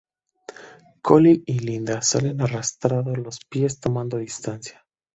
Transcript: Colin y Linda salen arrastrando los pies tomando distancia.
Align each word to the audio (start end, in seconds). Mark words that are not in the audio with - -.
Colin 1.03 1.43
y 1.45 1.59
Linda 1.59 2.01
salen 2.01 2.41
arrastrando 2.41 3.15
los 3.15 3.39
pies 3.45 3.79
tomando 3.79 4.17
distancia. 4.17 4.83